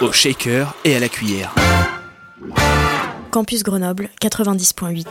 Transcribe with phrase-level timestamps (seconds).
[0.00, 1.54] Au shaker et à la cuillère.
[3.30, 5.06] Campus Grenoble 90.8.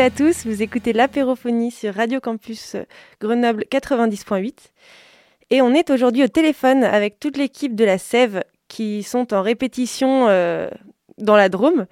[0.00, 2.74] et à tous, vous écoutez l'apérophonie sur Radio Campus
[3.20, 4.70] Grenoble 90.8
[5.50, 9.42] et on est aujourd'hui au téléphone avec toute l'équipe de la Sève qui sont en
[9.42, 10.70] répétition euh,
[11.18, 11.84] dans la Drôme.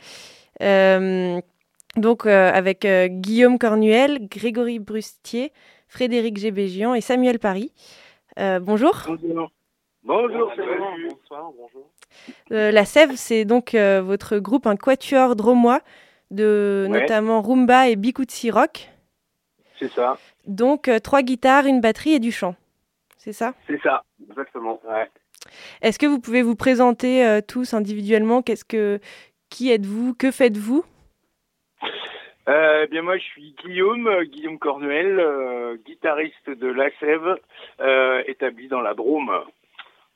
[0.63, 1.39] Euh,
[1.97, 5.53] donc euh, avec euh, Guillaume Cornuel, Grégory Brustier,
[5.87, 7.75] Frédéric Gébégian et Samuel Paris.
[8.39, 9.03] Euh, bonjour.
[9.07, 9.51] Bonjour.
[10.03, 10.51] Bonjour.
[10.57, 11.91] Bonsoir, bonjour.
[12.53, 15.83] Euh, la Sève, c'est donc euh, votre groupe, un quatuor dromois
[16.31, 17.01] de Ouais.
[17.01, 18.89] notamment rumba et bikutsi rock.
[19.79, 22.57] C'est ça, Donc euh, trois guitares, une batterie et du chant.
[23.17, 23.55] C'est ça?
[23.67, 24.81] C'est ça, exactement.
[24.85, 25.09] Ouais.
[25.83, 28.43] Est-ce que vous pouvez vous présenter euh, tous individuellement?
[28.43, 28.99] Qu'est-ce que,
[29.51, 30.15] qui êtes-vous?
[30.15, 30.85] Que faites-vous?
[32.49, 37.37] Euh, bien moi je suis Guillaume, Guillaume Cornuel, guitariste de La Sève,
[38.27, 39.31] établi dans la Drôme.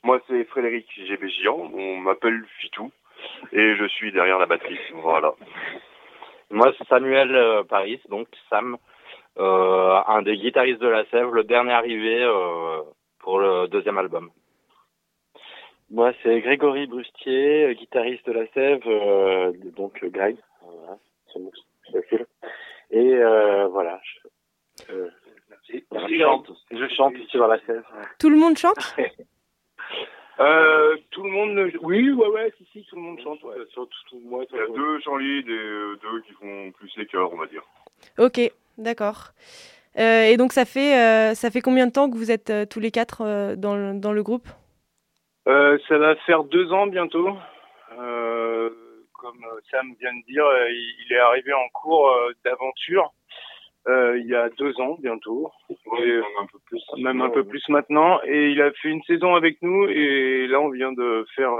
[0.04, 1.54] Moi, c'est Frédéric Gébégian.
[1.54, 2.90] On m'appelle Fitou.
[3.52, 4.80] Et je suis derrière la batterie.
[4.94, 5.32] Voilà.
[6.52, 8.76] Moi, c'est Samuel euh, Paris, donc Sam,
[9.38, 12.82] euh, un des guitaristes de la Sève, le dernier arrivé euh,
[13.20, 14.30] pour le deuxième album.
[15.90, 20.36] Moi, c'est Grégory Brustier, guitariste de la Sève, euh, donc euh, Greg.
[20.60, 20.98] Voilà,
[21.32, 21.50] c'est bon,
[21.86, 22.26] c'est facile.
[22.90, 25.10] Et euh, voilà, je, euh,
[25.70, 27.84] je chante, je chante ici dans la Sève.
[28.18, 28.94] Tout le monde chante?
[30.40, 33.42] Euh, tout le monde, oui, ouais, ouais, si, si, tout le monde chante.
[33.44, 33.56] Ouais.
[34.24, 37.32] Moi, Il y a deux chants lead et euh, deux qui font plus les chœurs,
[37.32, 37.62] on va dire.
[38.18, 38.40] Ok,
[38.78, 39.32] d'accord.
[39.98, 42.64] Euh, et donc ça fait, euh, ça fait combien de temps que vous êtes euh,
[42.64, 44.48] tous les quatre euh, dans, le, dans le groupe?
[45.46, 47.36] Euh, ça va faire deux ans bientôt.
[47.98, 48.70] Euh,
[49.12, 52.10] comme Sam vient de dire, il il est arrivé en cours
[52.44, 53.12] d'aventure
[53.88, 55.50] euh, il y a deux ans bientôt.
[55.86, 56.82] Ouais, Et- même un peu plus.
[56.98, 58.20] même un peu plus maintenant.
[58.24, 61.52] Et il a fait une saison avec nous et là on vient de faire,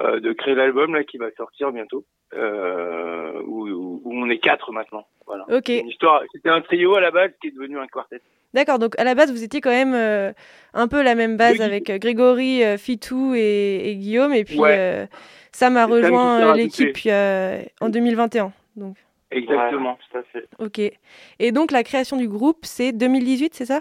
[0.00, 2.04] euh, de créer l'album là qui va sortir bientôt,
[2.34, 5.06] euh, où, où- où on est quatre maintenant.
[5.26, 5.44] Voilà.
[5.50, 6.22] Ok, Une histoire.
[6.32, 8.20] C'était un trio à la base qui est devenu un quartet.
[8.54, 8.78] d'accord.
[8.78, 10.32] Donc à la base, vous étiez quand même euh,
[10.74, 11.62] un peu la même base Oui.
[11.64, 14.32] avec Grégory, euh, Fitou et, et Guillaume.
[14.34, 14.76] Et puis Ouais.
[14.78, 15.06] euh,
[15.52, 18.52] Sam a rejoint l'équipe euh, en 2021.
[18.76, 18.96] Donc,
[19.30, 19.96] Exactement.
[19.96, 20.46] Voilà, tout à fait.
[20.58, 20.98] ok.
[21.40, 23.80] Et donc la création du groupe, c'est 2018, c'est ça?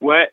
[0.00, 0.30] Ouais.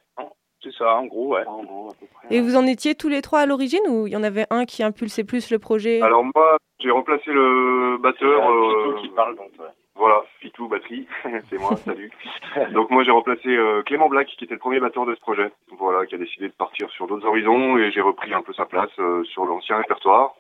[0.68, 1.46] C'est ça, en gros, ouais.
[1.46, 2.36] En gros, à peu près.
[2.36, 4.66] Et vous en étiez tous les trois à l'origine ou il y en avait un
[4.66, 6.02] qui impulsait plus le projet?
[6.02, 8.50] Alors moi, j'ai remplacé le batteur.
[8.50, 9.72] Euh, Pitou qui parle, donc, ouais.
[9.96, 11.08] Voilà, Pitou, batterie,
[11.50, 12.12] c'est moi, salut.
[12.74, 15.52] Donc moi j'ai remplacé euh, Clément Black qui était le premier batteur de ce projet,
[15.72, 18.66] voilà, qui a décidé de partir sur d'autres horizons et j'ai repris un peu sa
[18.66, 20.36] place euh, sur l'ancien répertoire.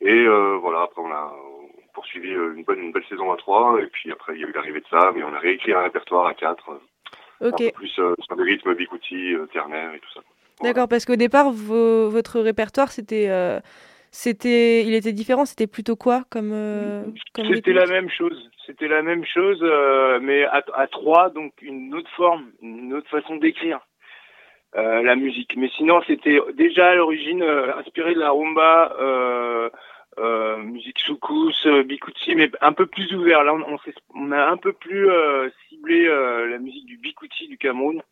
[0.00, 1.30] Et euh, voilà, après on a
[1.92, 4.52] poursuivi une bonne une belle saison à trois et puis après il y a eu
[4.52, 6.80] l'arrivée de Sam et on a réécrit un répertoire à quatre, euh,
[7.40, 7.60] Ok.
[7.60, 10.20] un peu plus euh, sur des rythmes euh, ternaire et tout ça.
[10.58, 10.74] Voilà.
[10.74, 13.60] D'accord, parce qu'au départ, vos- votre répertoire, c'était, euh,
[14.10, 15.46] c'était, il était différent.
[15.46, 17.04] C'était plutôt quoi comme, euh,
[17.34, 18.50] comme C'était la même chose.
[18.66, 23.08] C'était la même chose, euh, mais à, à trois, donc une autre forme, une autre
[23.08, 23.80] façon d'écrire
[24.76, 25.54] euh, la musique.
[25.56, 28.94] Mais sinon, c'était déjà à l'origine inspiré de la rumba,
[30.62, 31.54] musique soukous,
[31.86, 33.42] bikuti, mais un peu plus ouvert.
[33.44, 35.08] Là, on, on, s'est- on a un peu plus
[35.68, 36.79] ciblé la musique
[37.48, 38.02] du Cameroun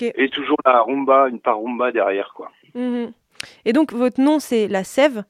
[0.00, 2.50] et toujours la rumba, une part rumba derrière, quoi.
[2.74, 3.12] Mhm.
[3.64, 5.24] Et donc, votre nom, c'est la sève.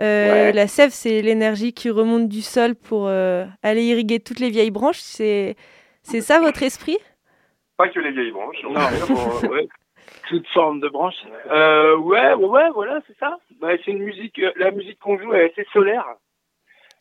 [0.00, 0.52] Euh, Ouais.
[0.52, 4.70] La sève, c'est l'énergie qui remonte du sol pour euh, aller irriguer toutes les vieilles
[4.70, 5.00] branches.
[5.00, 5.56] C'est,
[6.02, 6.98] c'est ça votre esprit?
[7.76, 8.62] Pas que les vieilles branches.
[8.62, 8.72] Non,
[9.08, 9.68] bon, ouais.
[10.28, 11.16] Toute forme de branche.
[11.50, 13.38] Euh, ouais, ouais, voilà, c'est ça.
[13.60, 16.04] Bah, c'est une musique, la musique qu'on joue est assez solaire,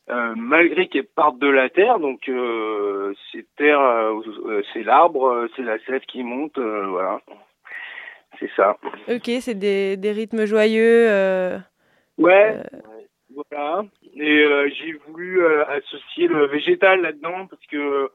[0.10, 2.00] euh, malgré qu'elle parte de la terre.
[2.00, 7.22] Donc, euh, c'est terre, euh, c'est l'arbre, c'est la sève qui monte, voilà.
[8.40, 8.78] C'est ça.
[9.08, 11.60] Ok, c'est des, des rythmes joyeux.
[12.18, 12.58] Ouais,
[13.34, 13.86] voilà.
[14.16, 14.46] Et
[14.76, 18.10] j'ai voulu associer le végétal là-dedans parce que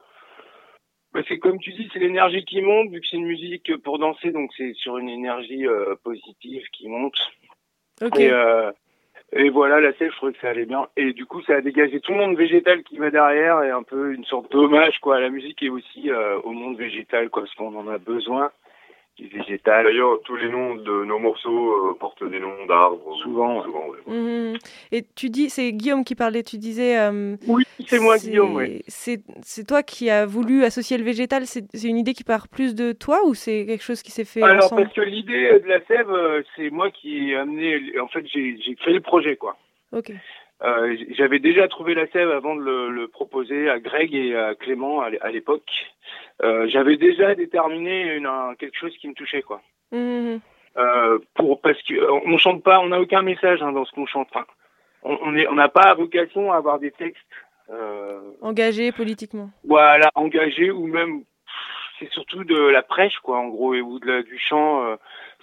[1.13, 3.99] bah, c'est comme tu dis, c'est l'énergie qui monte vu que c'est une musique pour
[3.99, 5.65] danser, donc c'est sur une énergie
[6.03, 7.17] positive qui monte.
[8.01, 8.19] Ok.
[8.19, 8.31] Et,
[9.33, 10.87] et voilà, la sève, je trouvais que ça allait bien.
[10.95, 13.83] Et du coup, ça a dégagé tout le monde végétal qui va derrière et un
[13.83, 17.43] peu une sorte d'hommage quoi à la musique et aussi euh, au monde végétal quoi,
[17.43, 18.51] parce qu'on en a besoin
[19.17, 19.85] du végétal.
[19.85, 23.15] D'ailleurs, tous les noms de nos morceaux euh, portent des noms d'arbres.
[23.23, 23.63] Souvent, ouais.
[23.63, 23.99] souvent ouais.
[24.07, 24.57] Mhm.
[24.91, 26.97] Et tu dis, c'est Guillaume qui parlait, tu disais.
[26.99, 28.55] euh, Oui, c'est moi, Guillaume.
[28.55, 28.81] Ouais.
[28.87, 31.45] C'est, c'est toi qui as voulu associer le végétal.
[31.45, 34.25] C'est, c'est une idée qui part plus de toi ou c'est quelque chose qui s'est
[34.25, 37.97] fait Alors ensemble parce que l'idée de la sève, euh, c'est moi qui ai amené.
[37.99, 39.55] En fait, j'ai j'ai créé le projet quoi.
[39.93, 40.11] Ok.
[40.63, 44.55] Euh, J'avais déjà trouvé la sève avant de le, le proposer à Greg et à
[44.55, 45.69] Clément à l'é- à l'époque.
[46.43, 49.61] Euh, J'avais déjà déterminé une, un- quelque chose qui me touchait quoi.
[49.91, 50.39] Mhm.
[50.77, 51.93] Euh, pour parce que
[52.25, 54.27] on chante pas, on n'a aucun message hein, dans ce qu'on chante.
[54.31, 54.45] Enfin,
[55.03, 57.21] on on est- on n'a pas vocation à avoir des textes.
[57.69, 59.49] Euh, Engagé politiquement.
[59.63, 61.23] voilà, engagés ou même
[61.99, 64.83] c'est surtout de la prêche quoi en gros et ou de la, du chant.
[64.85, 64.95] euh,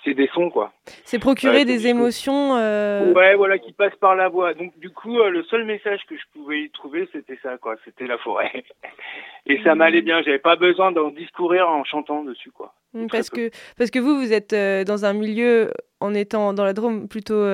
[0.05, 0.73] c'est des sons quoi.
[1.05, 2.57] C'est procurer des émotions.
[2.57, 4.53] euh, Ouais, voilà, qui passe par la voix.
[4.53, 7.77] Donc du coup, euh, le seul message que je pouvais y trouver, c'était ça, quoi.
[7.85, 8.65] C'était la forêt.
[9.47, 10.21] Et ça m'allait bien.
[10.23, 12.75] J'avais pas besoin d'en discourir en chantant dessus, quoi.
[12.95, 14.55] Mm, Parce que, parce que vous, vous êtes
[14.87, 17.45] dans un milieu, en étant dans la Drôme, plutôt,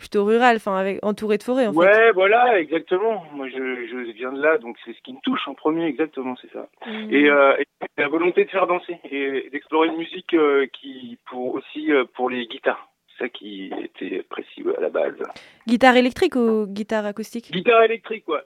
[0.00, 1.78] plutôt rural, enfin, avec, entouré de forêts, en fait.
[1.78, 3.22] Ouais, voilà, exactement.
[3.34, 6.34] Moi, je, je viens de là, donc c'est ce qui me touche en premier, exactement,
[6.40, 6.68] c'est ça.
[6.86, 7.14] Mm.
[7.14, 7.66] Et, euh, et
[7.98, 12.30] la volonté de faire danser et d'explorer une musique euh, qui, pour aussi euh, pour
[12.30, 12.88] les guitares.
[13.18, 15.22] ça qui était précis à la base.
[15.68, 17.52] Guitare électrique ou guitare acoustique?
[17.52, 18.40] Guitare électrique, ouais.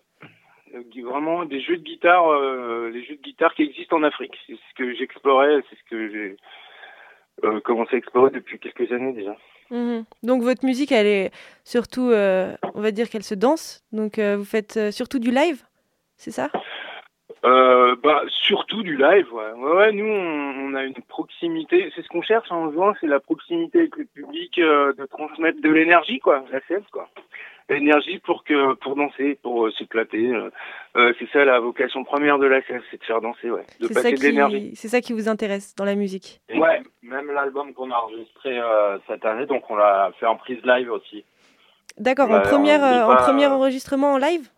[1.05, 2.27] Vraiment des jeux de guitare,
[2.91, 4.37] les jeux de guitare qui existent en Afrique.
[4.45, 9.37] C'est ce que j'explorais, c'est ce que j'ai commencé à explorer depuis quelques années déjà.
[9.71, 10.05] Mhm.
[10.23, 11.31] Donc votre musique, elle est
[11.65, 13.83] surtout, euh, on va dire qu'elle se danse.
[13.93, 15.63] Donc euh, vous faites euh, surtout du live,
[16.17, 16.51] c'est ça?
[17.45, 19.53] Euh, bah, surtout du live, ouais.
[19.57, 21.91] Ouais, ouais, nous, on, on a une proximité.
[21.95, 25.61] C'est ce qu'on cherche en jouant, c'est la proximité avec le public, euh, de transmettre
[25.61, 26.43] de l'énergie, quoi.
[26.51, 27.09] La scène, quoi.
[27.69, 30.27] L'énergie pour que, pour danser, pour euh, s'éclater.
[30.29, 30.51] euh.
[30.97, 33.65] Euh, c'est ça la vocation première de la scène, c'est de faire danser, ouais.
[33.81, 34.73] De passer de l'énergie.
[34.75, 36.41] c'est ça qui vous intéresse dans la musique?
[36.49, 36.83] Et Ouais.
[37.03, 40.91] Même l'album qu'on a enregistré euh, cette année, donc on l'a fait en prise live
[40.91, 41.25] aussi.
[41.99, 44.49] D'accord, en, première, en premier enregistrement en live?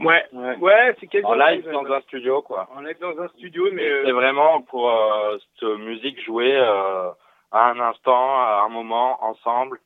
[0.00, 0.24] Ouais.
[0.32, 0.56] Ouais.
[0.56, 2.68] Ouais, c'est quel En live dans un studio, quoi.
[2.76, 7.10] On est dans un studio, mais C'est euh, vraiment pour euh, cette musique jouée euh,
[7.52, 9.80] à un instant, à un moment, ensemble,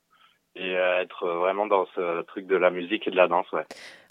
[0.56, 3.64] et euh, être vraiment dans ce truc de la musique et de la danse, ouais.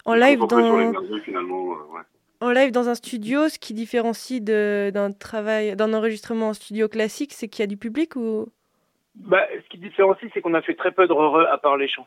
[0.04, 0.58] En live, dans...
[0.58, 2.02] l'énergie, finalement, ouais.
[2.40, 7.32] en live dans un studio, ce qui différencie d'un travail, d'un enregistrement en studio classique,
[7.32, 8.48] c'est qu'il y a du public ou?
[9.16, 11.88] Bah, ce qui différencie, c'est qu'on a fait très peu de re à part les
[11.88, 12.06] chants.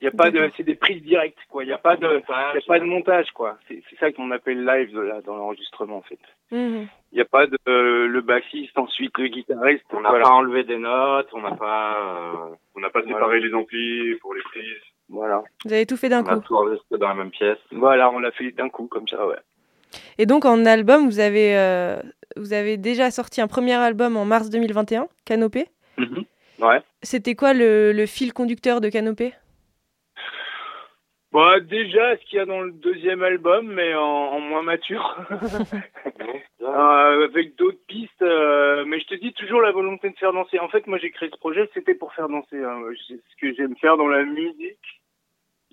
[0.00, 1.62] Il y a pas de, c'est des prises directes, quoi.
[1.62, 3.58] Il y a pas de, il y a pas de montage, quoi.
[3.68, 6.18] C'est c'est ça qu'on appelle live là, dans l'enregistrement, en fait.
[6.50, 6.86] Mhm.
[7.12, 9.84] Il n'y a pas de euh, le bassiste, ensuite le guitariste.
[9.92, 10.24] On n'a voilà.
[10.24, 11.96] pas enlevé des notes, on n'a pas...
[12.50, 13.46] euh, On n'a pas séparé Voilà.
[13.46, 14.64] les amplis pour les prises.
[15.10, 15.42] Voilà.
[15.64, 16.40] Vous avez tout fait d'un on a coup.
[16.46, 17.58] tout enregistré dans la même pièce.
[17.72, 19.36] Voilà, on l'a fait d'un coup, comme ça, ouais.
[20.18, 22.00] Et donc en album, vous avez, euh,
[22.36, 25.66] vous avez déjà sorti un premier album en mars 2021, Canopée.
[26.60, 26.80] Ouais.
[27.02, 29.32] C'était quoi le, le fil conducteur de Canopée?
[31.32, 35.16] Bah, déjà, ce qu'il y a dans le deuxième album, mais en, en moins mature.
[36.62, 40.58] Euh, avec d'autres pistes, euh, mais je te dis toujours la volonté de faire danser.
[40.58, 42.62] En fait, moi j'ai créé ce projet, c'était pour faire danser.
[42.62, 42.78] hein.
[43.08, 45.00] Ce que j'aime faire dans la musique,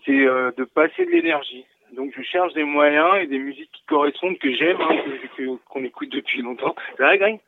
[0.05, 1.65] c'est euh, de passer de l'énergie.
[1.93, 6.09] Donc je cherche des moyens et des musiques qui correspondent, que j'aime, hein, qu'on écoute
[6.09, 6.75] depuis longtemps.
[6.95, 7.39] C'est vrai, Greg?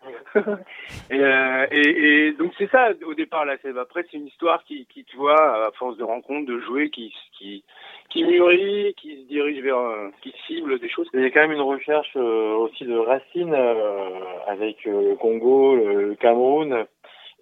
[1.12, 3.78] Et, euh, et, et donc c'est ça au départ la sève.
[3.78, 7.14] Après c'est une histoire qui, qui tu vois, à force de rencontres, de jouer, qui,
[7.38, 7.64] qui,
[8.10, 11.10] qui mûrit, qui se dirige vers, euh, qui cible des choses.
[11.14, 15.16] Il y a quand même une recherche euh, aussi de racines euh, avec euh, le
[15.16, 16.86] Congo, le Cameroun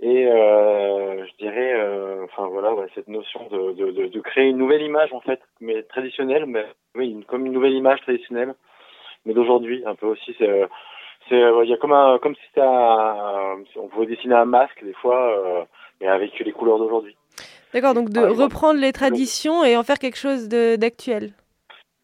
[0.02, 4.46] et euh, je dirais, euh, enfin voilà, ouais, cette notion de, de, de, de créer
[4.50, 8.54] une nouvelle image en fait, mais traditionnelle, mais oui, une- comme une nouvelle image traditionnelle,
[9.26, 10.36] mais d'aujourd'hui un peu aussi.
[10.38, 10.68] C'est, euh,
[11.30, 14.94] c'est, il y a comme un, comme si c'était on pouvait dessiner un masque des
[14.94, 15.64] fois, euh,
[16.00, 17.16] mais avec les couleurs d'aujourd'hui.
[17.74, 21.32] D'accord, donc de reprendre les traditions et en faire quelque chose de- d'actuel.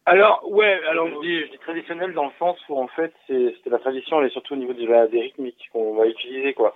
[0.06, 3.54] Alors ouais, alors je dis, je dis traditionnel dans le sens où en fait c'est
[3.56, 6.52] c'était la tradition elle est surtout au niveau de la, des rythmiques qu'on va utiliser
[6.52, 6.74] quoi.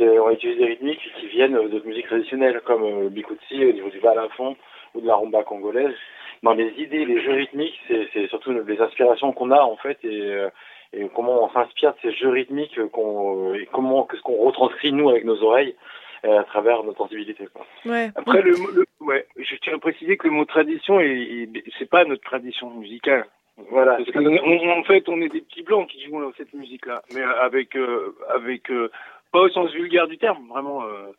[0.00, 3.72] On va utiliser des rythmiques qui viennent de musique traditionnelle comme euh, le bikutsi au
[3.72, 4.56] niveau du balafon
[4.94, 5.94] ou de la rumba congolaise.
[6.42, 10.08] Dans les idées, les jeux rythmiques, c'est surtout les inspirations qu'on a en fait et,
[10.22, 10.48] euh,
[10.92, 15.08] et comment on s'inspire de ces jeux rythmiques qu'on et comment qu'est-ce qu'on retranscrit nous
[15.08, 15.76] avec nos oreilles
[16.24, 17.64] euh, à travers notre sensibilité quoi.
[17.86, 18.10] Ouais.
[18.16, 21.88] Après, le, le- ouais, je tiens à préciser que le mot tradition, est, est- c'est
[21.88, 23.24] pas notre tradition musicale.
[23.70, 23.96] Voilà.
[23.96, 27.02] Parce qu'en on- en fait, on est des petits blancs qui jouent dans cette musique-là,
[27.14, 28.90] mais avec, euh, avec euh,
[29.32, 30.82] pas au sens vulgaire du terme, vraiment.
[30.84, 31.12] euh,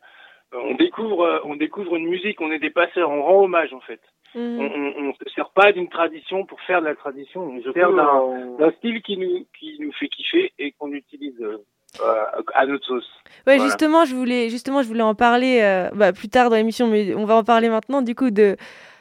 [0.52, 3.80] on découvre, euh, on découvre une musique, on est des passeurs, on rend hommage en
[3.80, 4.00] fait.
[4.34, 4.58] Mhm.
[4.60, 7.92] On, on se sert pas d'une tradition pour faire de la tradition, on se sert
[7.92, 11.58] d'un, style qui nous, qui nous fait kiffer et qu'on utilise euh,
[12.02, 13.08] euh, à notre sauce.
[13.46, 13.64] Ouais, Voilà.
[13.64, 17.14] justement, je voulais, justement, je voulais en parler euh, bah, plus tard dans l'émission, mais
[17.14, 18.56] on va en parler maintenant, du coup, de,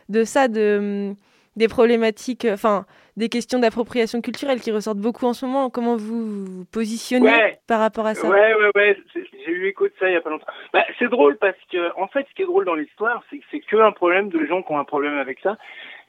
[0.10, 0.77] de ça, de,
[1.10, 1.15] hum,
[1.55, 2.86] des problématiques, euh, enfin,
[3.17, 5.69] des questions d'appropriation culturelle qui ressortent beaucoup en ce moment.
[5.69, 7.60] Comment vous vous positionnez Ouais.
[7.67, 8.27] par rapport à ça?
[8.27, 8.98] Ouais, ouais, ouais.
[9.13, 10.48] J'ai eu écho de ça il y a pas longtemps.
[10.74, 13.43] Bah, c'est drôle parce que, en fait, ce qui est drôle dans l'histoire, c'est que
[13.51, 15.57] c'est que un problème de gens qui ont un problème avec ça.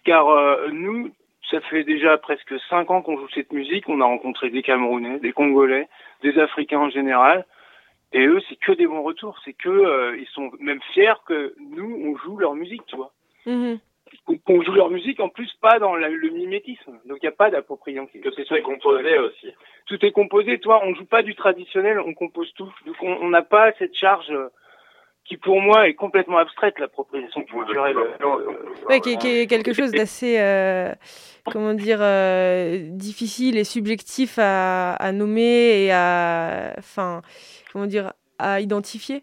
[0.04, 1.10] Car euh, nous,
[1.50, 3.88] ça fait déjà presque cinq ans qu'on joue cette musique.
[3.88, 5.88] On a rencontré des Camerounais, des Congolais,
[6.22, 7.44] des Africains en général.
[8.12, 9.36] Et eux, c'est que des bons retours.
[9.44, 13.12] C'est que euh, ils sont même fiers que nous, on joue leur musique, tu vois.
[13.46, 13.78] Mhm.
[14.46, 16.98] Qu'on- joue leur musique, en plus pas dans la- le mimétisme.
[17.04, 18.06] Donc il n'y a pas d'appropriation.
[18.22, 19.48] Que c'est soit composé aussi.
[19.86, 20.58] tout est composé.
[20.60, 22.72] Toi, on joue pas du traditionnel, on compose tout.
[22.86, 24.48] Donc on n'a pas cette charge euh,
[25.26, 27.96] qui, pour moi, est complètement abstraite, l'appropriation culturelle.
[28.88, 30.92] Ouais, qui, est- qui est quelque chose d'assez, euh,
[31.52, 37.20] comment dire, euh, difficile et subjectif à, à nommer et à, enfin,
[37.72, 39.22] comment dire, à identifier.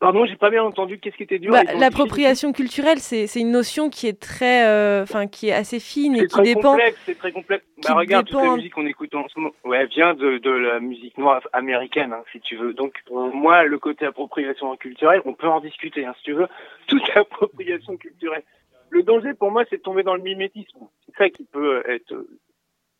[0.00, 1.00] Pardon, j'ai pas bien entendu.
[1.00, 5.26] Qu'est-ce qui était dur Bah, L'appropriation culturelle, c'est une notion qui est très, euh, enfin,
[5.26, 6.70] qui est assez fine et C'est qui très dépend.
[6.72, 7.64] complexe, c'est très complexe.
[7.82, 10.78] Bah regarde, toute la musique qu'on écoute en ce moment, ouais, vient de, de la
[10.78, 12.74] musique noire américaine, hein, si tu veux.
[12.74, 16.46] Donc euh, moi, le côté appropriation culturelle, on peut en discuter, hein, si tu veux.
[16.86, 18.44] Toute appropriation culturelle.
[18.90, 20.78] Le danger pour moi, c'est de tomber dans le mimétisme.
[21.06, 22.28] C'est ça qui peut être euh,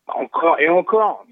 [0.07, 1.25] encore et encore.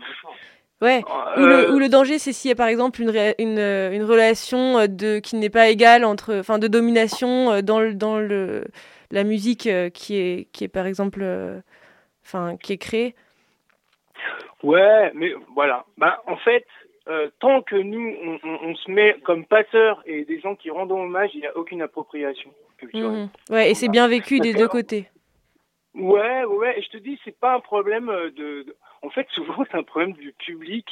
[0.81, 1.01] Ouais.
[1.37, 4.03] Ou, Euh, le, ou le danger, c'est s'il y a par exemple une, euh, une
[4.03, 8.65] relation euh, de, qui n'est pas égale entre, enfin, de domination dans, le, dans le,
[9.11, 11.25] la musique qui est, qui est par exemple,
[12.23, 13.15] enfin, qui est créée.
[14.63, 15.85] Ouais, mais voilà.
[15.97, 16.65] Bah, en fait,
[17.07, 20.69] euh, tant que nous, on, on- on se met comme passeurs et des gens qui
[20.71, 23.11] rendent hommage, il n'y a aucune appropriation culturelle.
[23.11, 23.29] Mhm.
[23.49, 25.09] Ouais, et c'est bien vécu des deux côtés.
[25.97, 29.65] Ouais, ouais, je te dis, c'est pas un problème euh, de, de- En fait, souvent,
[29.69, 30.85] c'est un problème du public,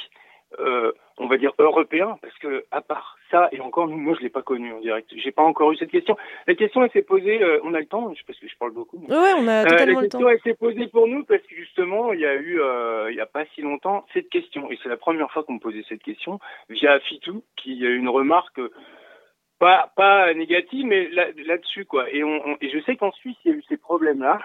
[0.58, 4.22] euh, on va dire européen, parce que à part ça, et encore, nous, moi, je
[4.22, 5.10] l'ai pas connu en direct.
[5.16, 6.16] J'ai pas encore eu cette question.
[6.46, 7.42] La question, elle s'est posée.
[7.42, 8.98] euh, on a le temps, parce que je parle beaucoup.
[9.08, 10.18] mais- Ouais, on a totalement la le temps.
[10.18, 12.60] question elle s'est posée pour nous parce que justement il y a eu
[13.10, 15.58] il y a pas si longtemps cette question et c'est la première fois qu'on me
[15.60, 18.60] posait cette question via Fitou qui a eu une remarque
[19.58, 23.36] pas pas négative mais là- là-dessus quoi et on, on- et je sais qu'en Suisse
[23.44, 24.38] il y a eu ces problèmes là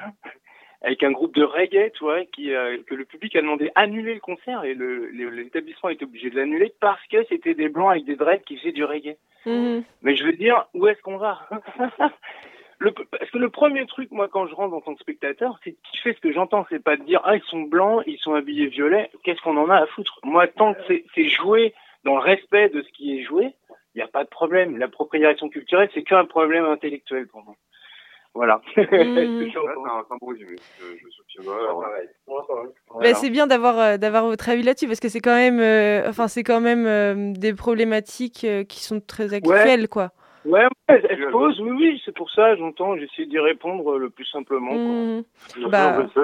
[0.82, 4.14] avec un groupe de reggae tu vois qui euh, que le public a demandé annuler
[4.16, 7.70] le concert et le le- l'établissement a été obligé de l'annuler parce que c'était des
[7.70, 9.84] blancs avec des dreads qui faisaient du reggae Mhm.
[10.04, 11.40] mais je veux dire, où est-ce qu'on va?
[12.80, 15.72] Le, Parce que le premier truc, moi, quand je rentre en tant que spectateur, c'est
[15.72, 16.66] de kiffer ce que j'entends.
[16.70, 19.70] C'est pas de dire, ah, ils sont blancs, ils sont habillés violet, qu'est-ce qu'on en
[19.70, 20.20] a à foutre?
[20.24, 23.54] Moi, tant que c'est- c'est joué dans le respect de ce qui est joué,
[23.94, 24.78] il n'y a pas de problème.
[24.78, 27.56] L'appropriation culturelle, c'est qu'un problème intellectuel pour moi.
[28.34, 28.62] Voilà.
[28.76, 30.56] C'est un, c'est un bon résumé.
[30.80, 31.52] Je, je soutiens.
[33.00, 36.08] Bah, c'est bien d'avoir euh, d'avoir votre avis là-dessus parce que c'est quand même, euh,
[36.10, 40.12] enfin, c'est quand même euh, des problématiques euh, qui sont très actuelles, quoi.
[40.46, 43.98] Ouais, ouais, elle, elle se pose, oui, oui, c'est pour ça, j'entends, j'essaie d'y répondre
[44.00, 44.72] le plus simplement.
[44.72, 45.24] quoi.
[45.62, 46.22] Je Bah- je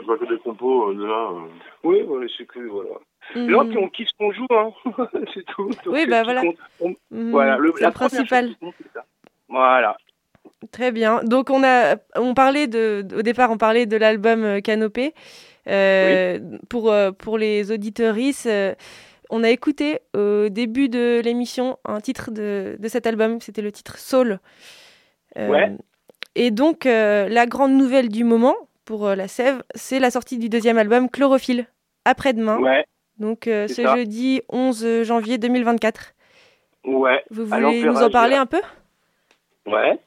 [0.00, 1.28] je vois que des compos euh, de là.
[1.32, 1.46] euh.
[1.82, 2.90] Oui, voilà, c'est que, voilà.
[3.34, 3.48] Mhm.
[3.48, 4.70] Là, puis on kiffe ce qu'on joue, hein.
[5.34, 5.68] c'est tout.
[5.68, 6.42] Donc, Oui, bah, voilà.
[6.80, 7.30] on- Mhm.
[7.30, 8.46] Voilà, le, la le première principal.
[8.48, 9.04] chose qui compte, c'est ça.
[9.48, 9.96] Voilà.
[10.72, 11.22] Très bien.
[11.24, 15.14] Donc on a, on parlait de, au départ, on parlait de l'album euh, Canopée.
[15.68, 18.48] Euh, Pour euh, pour les auditeuristes,
[19.30, 23.40] on a écouté au début de l'émission un titre de, de cet album.
[23.40, 24.40] C'était le titre Soul.
[25.38, 25.72] Euh, Ouais.
[26.36, 30.48] Et donc euh, la grande nouvelle du moment pour la Sève, c'est la sortie du
[30.48, 31.66] deuxième album Chlorophylle
[32.04, 32.58] après-demain.
[32.58, 32.84] Ouais,
[33.18, 33.96] Donc ce ça.
[33.96, 36.12] jeudi 11 janvier 2024.
[36.84, 37.22] ouais.
[37.30, 38.60] Vous voulez nous en parler un peu?
[39.66, 39.98] Ouais.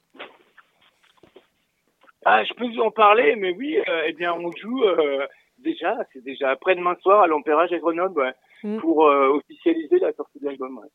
[2.30, 5.26] Ah, je peux vous en parler, mais oui, euh, eh bien, on joue euh,
[5.60, 8.80] déjà, c'est déjà après-demain soir à l'Empérage à Grenoble, ouais, Mm.
[8.80, 10.78] pour euh, officialiser la sortie de l'album.
[10.80, 10.88] Ouais.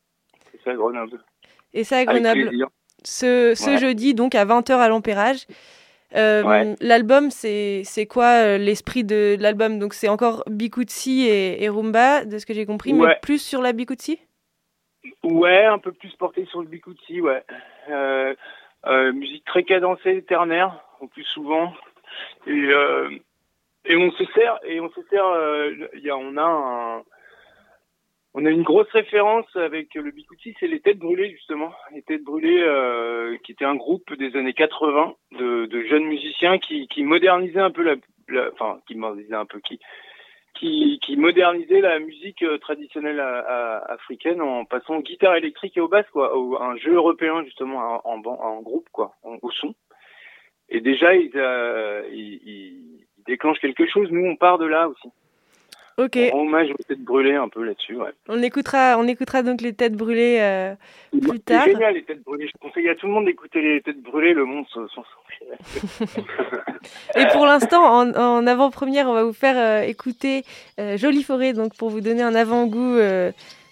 [0.51, 1.19] C'est ça, Grenoble.
[1.73, 2.51] Et ça à Grenoble.
[3.03, 3.77] ce, ce Ouais.
[3.77, 5.47] jeudi, donc à 20h à l'Empérage.
[6.11, 9.79] L'album, c'est quoi l'esprit de l'album?
[9.79, 13.63] Donc c'est encore Bikutsi et, et Rumba, de ce que j'ai compris, mais plus sur
[13.63, 14.19] la Bikutsi?
[15.23, 17.43] Ouais, un peu plus porté sur le bikutsi, ouais.
[19.13, 21.73] Musique très cadencée, ternaire, plus souvent.
[22.47, 23.09] Et, euh,
[23.85, 27.03] et on se sert, et on se sert, euh, il y a, on a un,
[28.33, 31.71] on a une grosse référence avec le bikutsi, c'est les Têtes Brûlées, justement.
[31.93, 36.57] Les Têtes Brûlées, euh, qui était un groupe des années 80 de, de jeunes musiciens
[36.57, 39.79] qui, qui modernisaient un peu la, enfin, qui modernisaient un peu, qui,
[40.55, 46.37] qui, modernisait la musique traditionnelle africaine en passant aux guitares électriques et au basse, quoi,
[46.37, 49.75] au, un jeu européen justement en, en, groupe, quoi, au son.
[50.69, 52.79] Et déjà, ils, euh, ils, ils-
[53.17, 54.09] ils déclenchent quelque chose.
[54.11, 55.07] Nous, on part de là aussi.
[55.99, 57.95] Ok, On hommage aux têtes brûlées un peu là-dessus.
[57.95, 58.09] Ouais.
[58.27, 60.73] on écoutera, on écoutera donc les têtes brûlées euh,
[61.11, 61.65] plus C'est tard.
[61.65, 62.47] génial les têtes brûlées.
[62.47, 64.33] Je conseille à tout le monde d'écouter les têtes brûlées.
[64.33, 64.87] Le monde s'en
[67.15, 70.43] Et pour l'instant, en, en avant-première, on va vous faire euh, écouter
[70.79, 72.97] euh, Jolie Forêt, donc pour vous donner un avant-goût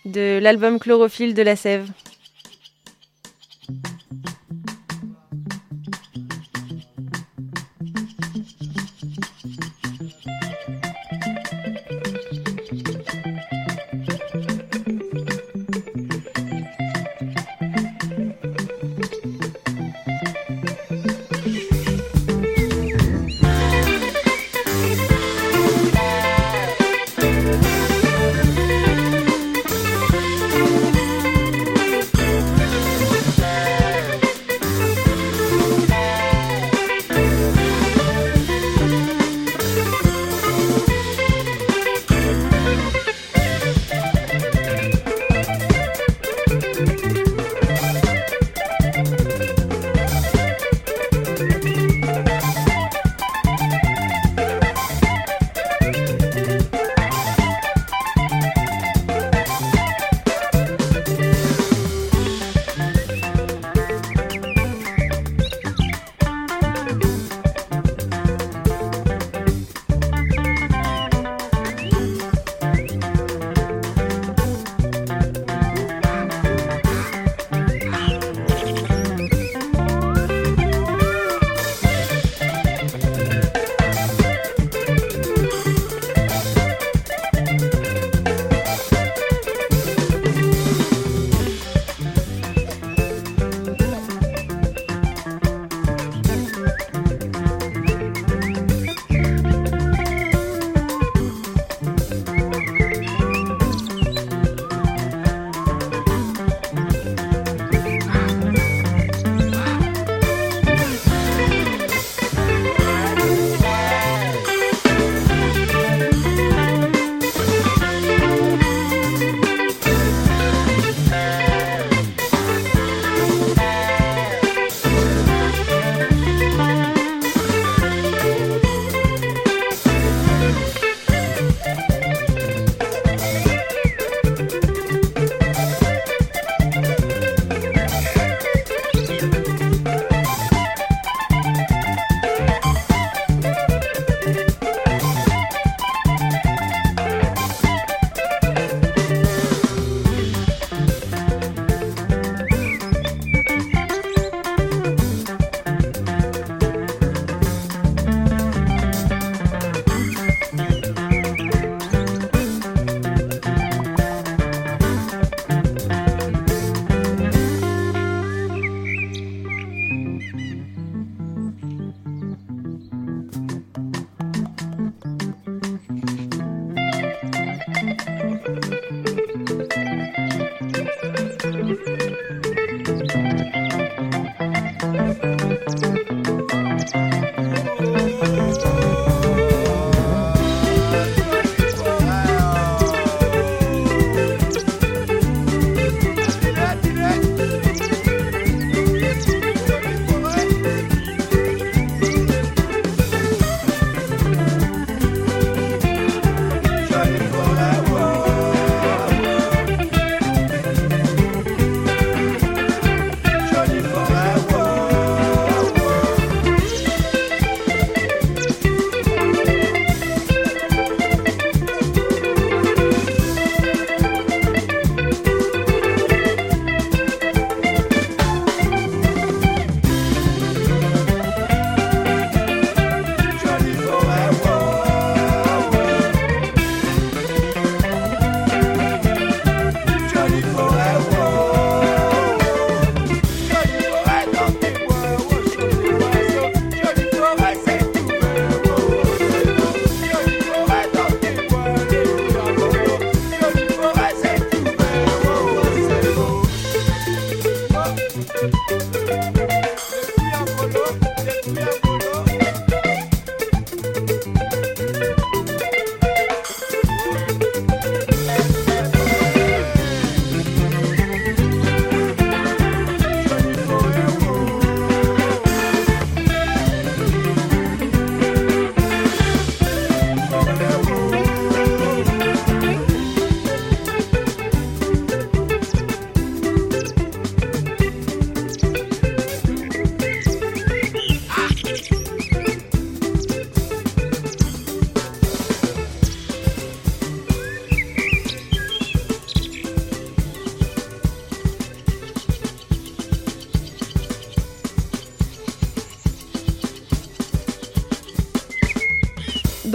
[0.06, 1.88] de l'album Chlorophylle de la Sève.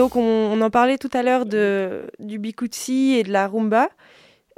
[0.07, 3.89] Donc on, en parlait tout à l'heure du bikutsi et de la rumba.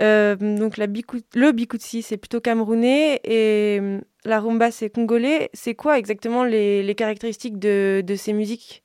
[0.03, 5.49] Euh, donc le bikutsi c'est plutôt camerounais et euh, la rumba c'est congolais.
[5.55, 8.85] C'est quoi exactement les, caractéristiques de ces musiques?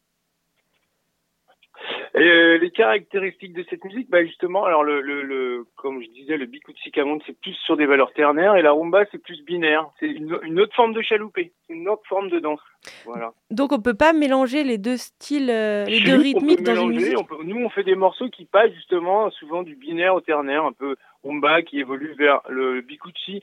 [2.15, 6.07] Et euh, les caractéristiques de cette musique, bah justement, alors le, le, le comme je
[6.09, 9.43] disais, le bikutsi Cameroun, c'est plus sur des valeurs ternaires et la rumba c'est plus
[9.43, 9.87] binaire.
[9.99, 12.61] C'est une, une autre forme de chaloupé, une autre forme de danse.
[13.05, 13.33] Voilà.
[13.49, 16.99] Donc on peut pas mélanger les deux styles, euh, les deux rythmiques dans une mélanger,
[17.13, 20.21] musique on peut- nous, on fait des morceaux qui passent justement souvent du binaire au
[20.21, 23.41] ternaire, un peu rumba qui évolue vers le, bikutsi.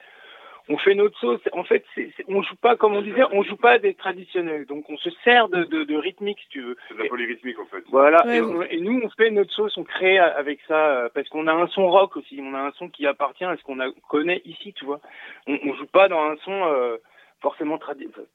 [0.69, 1.41] On fait notre sauce.
[1.53, 4.67] En fait, c'est, c'est- on joue pas, comme on disait, on joue pas des traditionnels.
[4.67, 6.77] Donc, on se sert de, de, de rythmique, si tu veux.
[6.89, 7.83] C'est de la polyrythmique en fait.
[7.91, 8.25] Voilà.
[8.27, 8.55] Ouais, et, ouais.
[8.57, 11.53] on- et nous, on fait notre sauce, on crée avec ça, euh, parce qu'on a
[11.53, 12.41] un son rock aussi.
[12.43, 15.01] On a un son qui appartient à ce qu'on a- connaît ici, tu vois.
[15.47, 16.97] On, on joue pas dans un son euh,
[17.41, 17.79] forcément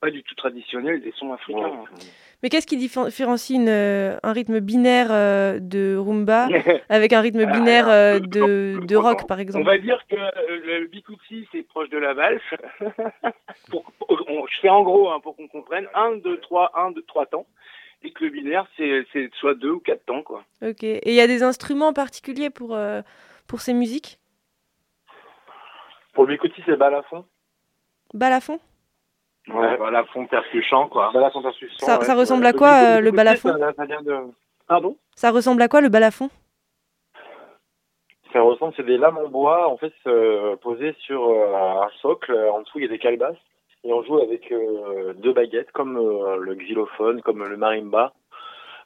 [0.02, 1.84] pas du tout traditionnel, des sons africains.
[2.44, 6.48] Mais qu'est-ce qui diffé- différencie une, euh, un rythme binaire euh, de rumba
[6.90, 10.80] avec un rythme binaire euh, de, de rock par On exemple va dire que euh,
[10.82, 12.42] le bikutsi, c'est proche de la valse.
[13.70, 15.88] pour, pour- on- je fais en gros hein, pour qu'on comprenne.
[15.94, 17.46] 1, 2, 3, 1, 2, 3 temps.
[18.04, 20.22] Et que le binaire, c'est c'est soit 2 ou 4 temps.
[20.22, 20.44] Quoi.
[20.62, 20.84] Ok.
[20.84, 23.02] Et il y a des instruments particuliers pour, euh,
[23.48, 24.20] pour ces musiques?
[26.14, 27.26] Pour le bikutsi, c'est balafon.
[28.14, 28.60] Balafon
[29.48, 31.12] Ouais, balafon percuchant, quoi.
[31.14, 31.86] Balafon percuchant.
[31.86, 32.06] Ça- ouais.
[32.06, 34.32] ça ressemble à quoi, euh, le balafon ça- ça vient de-
[34.68, 34.98] Pardon?
[35.16, 36.30] Ça ressemble à quoi le balafon?
[38.34, 42.34] Ça ressemble, c'est des lames en bois, en fait, euh, posées sur euh, un socle.
[42.52, 43.38] En dessous, il y a des calebasses.
[43.84, 48.14] Et on joue avec euh, deux baguettes, comme euh, le xylophone, comme le marimba,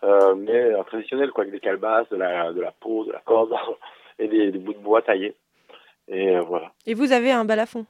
[0.03, 3.19] euh, mais euh, traditionnel, quoi, avec des calebasses, de la, de la peau, de la
[3.19, 3.55] corde
[4.19, 5.35] et des, des bouts de bois taillés.
[6.09, 6.71] Et euh, voilà.
[6.85, 7.85] Et vous avez un balafon?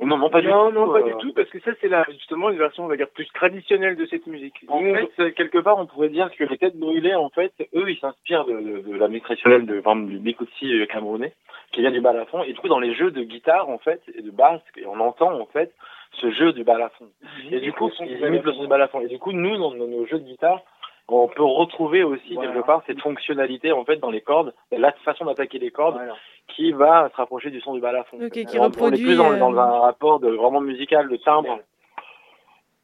[0.00, 0.74] Non, non, pas du non, tout.
[0.74, 2.96] non, pas euh, du tout, parce que ça, c'est la, justement une version, on va
[2.96, 4.54] dire, plus traditionnelle de cette musique.
[4.66, 7.52] En Nous, fait, euh, quelque part, on pourrait dire que les têtes brûlées, en fait,
[7.74, 10.86] eux, ils s'inspirent de, de, de la musique traditionnelle de, par exemple, du bikutsi euh,
[10.86, 11.32] camerounais,
[11.72, 12.42] qui vient du balafon.
[12.42, 14.98] Et du coup, dans les jeux de guitare, en fait, et de basse, et on
[14.98, 15.72] entend, en fait,
[16.20, 17.06] ce jeu du balafon.
[17.50, 19.00] Et du coup, ils imitent le son du balafon.
[19.02, 20.62] Et du coup, nous, dans nos jeux de guitare,
[21.08, 22.52] on peut retrouver aussi, Voilà.
[22.52, 26.14] quelque part, cette fonctionnalité, en fait, dans les cordes, la façon d'attaquer les cordes, Voilà.
[26.48, 28.18] qui va se rapprocher du son du balafon.
[28.24, 31.08] Ok, qui on, on est reproduit, plus dans, euh, dans un rapport de, vraiment musical,
[31.08, 31.58] de timbre.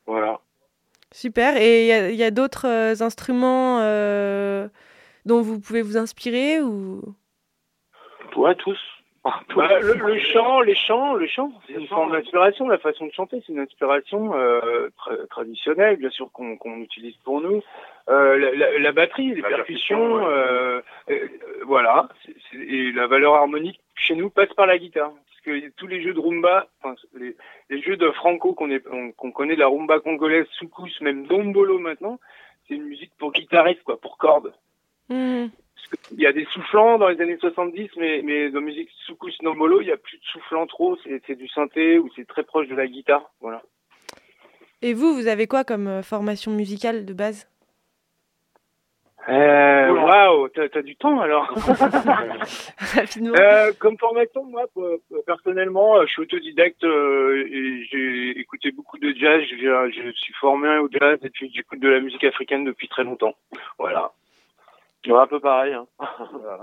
[0.06, 0.40] Voilà.
[1.12, 1.56] Super.
[1.56, 4.68] Et il y a, il y a d'autres euh, instruments euh,
[5.24, 7.00] dont vous pouvez vous inspirer ou?
[8.36, 8.78] Ouais, tous.
[9.56, 12.68] Bah, le, le chant, les chants, le chant, c'est une forme d'inspiration.
[12.68, 17.40] La façon de chanter, c'est une inspiration euh, tra- traditionnelle, bien sûr, qu'on utilise pour
[17.40, 17.62] nous.
[18.08, 20.24] Euh, la, la- la batterie, les La percussion, percussions, ouais.
[20.34, 21.28] euh, euh,
[21.66, 22.08] voilà.
[22.54, 25.10] Et la valeur harmonique chez nous passe par la guitare.
[25.10, 27.36] Parce que tous les jeux de rumba, enfin, les,
[27.70, 32.18] les jeux de franco qu'on connaît, la rumba congolaise, soukous, même dombolo maintenant,
[32.66, 34.52] c'est une musique pour guitariste, quoi, pour cordes.
[35.10, 35.50] Mhm.
[36.12, 39.30] Il y a des soufflants dans les années 70, mais, mais dans la musique soukous
[39.42, 42.68] nombolo, il n'y a plus de soufflants trop, c'est du synthé ou c'est très proche
[42.68, 43.30] de la guitare.
[43.40, 43.62] Voilà.
[44.82, 47.48] Et vous, vous avez quoi comme euh, formation musicale de base?
[49.28, 51.52] Euh, Waouh, t'as t'as du temps alors.
[53.38, 54.64] Euh, Comme formation, moi,
[55.26, 59.42] personnellement, je suis autodidacte euh, et j'ai écouté beaucoup de jazz.
[59.50, 63.04] Je, je suis formé au jazz et puis j'écoute de la musique africaine depuis très
[63.04, 63.34] longtemps.
[63.78, 64.12] Voilà.
[65.06, 65.74] Ouais, un peu pareil.
[65.74, 65.86] Hein.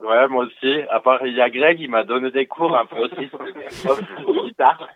[0.04, 0.82] Ouais, moi aussi.
[0.89, 3.30] À part, il y a Greg, il m'a donné des cours un peu aussi
[4.43, 4.89] guitare.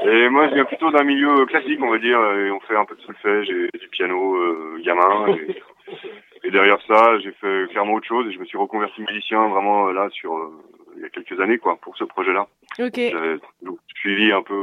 [0.00, 2.18] Et moi, je viens plutôt d'un milieu classique, on va dire.
[2.32, 5.26] Et on fait un peu de solfège et du piano euh, gamin.
[5.34, 5.62] Et,
[6.44, 9.88] et derrière ça, j'ai fait clairement autre chose et je me suis reconverti musicien vraiment
[9.88, 10.52] euh, là sur euh,
[10.96, 12.46] il y a quelques années quoi pour ce projet-là.
[12.78, 12.94] Ok.
[12.96, 14.54] J'avais donc suivi un peu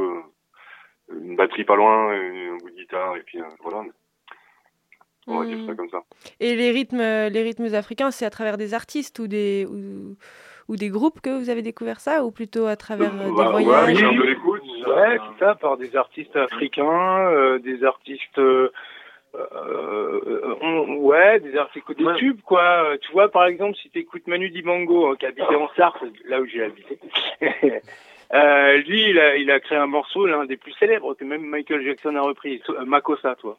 [1.10, 3.84] euh, une batterie pas loin, un bout de guitare et puis euh, voilà.
[5.26, 6.02] On va dire ça comme ça.
[6.40, 10.16] Et les rythmes, euh, les rythmes africains, c'est à travers des artistes ou des ou,
[10.68, 13.50] ou des groupes que vous avez découvert ça, ou plutôt à travers euh, des Bah,
[13.50, 13.94] voyages?
[14.02, 14.62] ouais, un peu l'écoute.
[14.86, 18.38] Ouais, ça, par des artistes africains, euh, des artistes.
[18.38, 18.70] euh,
[19.34, 22.96] euh, on- ouais, des artistes des tubes, quoi.
[23.02, 26.40] Tu vois, par exemple, si tu écoutes Manu Dibango, hein, qui habitait en Sarthe, là
[26.40, 26.98] où j'ai habité,
[28.32, 31.42] euh, lui, il a, il a créé un morceau, l'un des plus célèbres, que même
[31.44, 33.58] Michael Jackson a repris, Makossa, toi.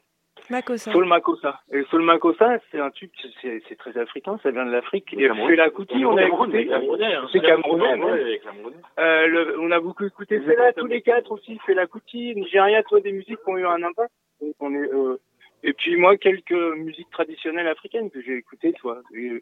[0.49, 0.91] Makossa.
[0.91, 1.59] Soul Makossa.
[1.71, 3.09] Et Soul Makossa, c'est un tube,
[3.41, 5.13] c'est très africain, ça vient de l'Afrique.
[5.13, 5.27] Et.
[5.27, 6.69] Fela Kuti, on a écouté.
[6.73, 7.27] Hein.
[7.31, 8.39] C'est camerounais.
[8.99, 11.57] Euh, on a beaucoup écouté Fela, tous les quatre aussi.
[11.65, 14.11] Fela Kuti, Nigeria, toi, des musiques qui ont eu un impact.
[14.41, 15.19] Donc, on est, euh,
[15.63, 19.01] et puis moi, quelques musiques traditionnelles africaines que j'ai écoutées, toi.
[19.15, 19.41] Et,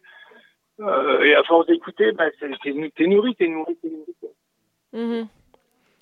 [0.80, 2.26] euh, et à force d'écouter, bah,
[2.64, 4.14] t'es nou- t'es nourri, t'es nourri, t'es nourri.
[4.94, 5.28] Mhm.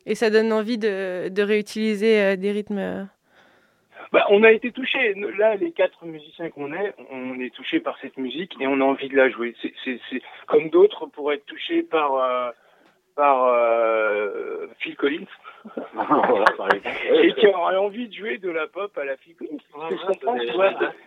[0.05, 3.07] Et ça donne envie de, de réutiliser euh, des rythmes.
[4.13, 5.15] Bah, on a été touchés.
[5.37, 8.83] Là, les quatre musiciens qu'on est, on est touchés par cette musique et on a
[8.83, 9.55] envie de la jouer.
[9.61, 12.51] C'est, c'est, c'est comme d'autres pourraient être touchés par euh,
[13.15, 15.25] par euh, Phil Collins.
[15.93, 16.95] Voilà, par exemple.
[17.23, 19.57] et qui auraient envie de jouer de la pop à la Phil Collins.
[19.89, 19.95] C'est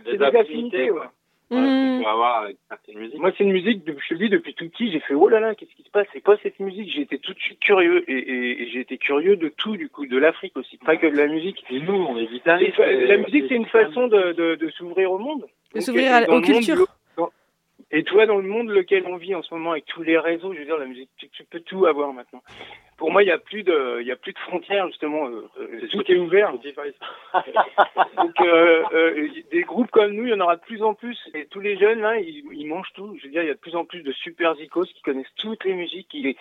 [0.05, 1.07] des- des des affinités, affinités, ouais.
[1.51, 1.99] Mhm.
[2.01, 3.19] Pour avoir avec certaines musiques.
[3.21, 5.39] Moi, c'est une musique, je te le dis, depuis tout petit, j'ai fait, oh là
[5.39, 6.07] là, qu'est-ce qui se passe?
[6.13, 8.99] C'est quoi cette musique J'ai été tout de suite curieux, et, et- et j'ai été
[8.99, 11.65] curieux de tout, du coup, de l'Afrique aussi, pas que de la musique.
[11.71, 12.75] Et nous, on est Et guitaristes.
[12.75, 15.47] fa- la musique, c'est une façon de, de, de s'ouvrir au monde.
[15.75, 16.87] De s'ouvrir aux monde, cultures.
[17.17, 17.31] dans-
[17.93, 20.53] Et toi, dans le monde lequel on vit en ce moment, avec tous les réseaux,
[20.53, 22.43] je veux dire, la musique, tu, tu peux tout avoir maintenant.
[22.97, 25.29] Pour moi, il n'y a plus de, il y a plus de frontières justement.
[25.29, 26.53] euh, euh, tout est ouvert.
[28.17, 31.19] Donc, euh, euh, des groupes comme nous, il y en aura de plus en plus.
[31.35, 33.17] Et tous les jeunes là, ils, ils mangent tout.
[33.19, 35.35] Je veux dire, il y a de plus en plus de super zikos qui connaissent
[35.37, 36.37] toutes les musiques, qui,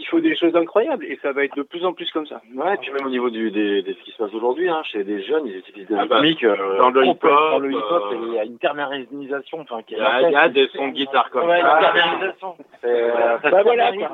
[0.00, 1.04] qui font des choses incroyables.
[1.04, 2.40] Et ça va être de plus en plus comme ça.
[2.54, 4.82] Ouais, et puis même au niveau du, des, des, ce qui se passe aujourd'hui, hein,
[4.90, 7.70] chez des jeunes, ils utilisent des Ah bah, rythmiques, euh, dans le hip-hop, dans le
[7.72, 8.58] hip-hop, euh, il y a une
[9.90, 11.78] est il y a- il y a des sons de guitare comme ouais, ça.
[11.78, 12.54] une.
[12.80, 14.08] C'est, euh, ça Bah voilà, termine.